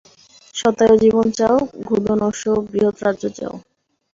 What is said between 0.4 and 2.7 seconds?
শতায়ু জীবন চাও, গোধন অশ্ব ও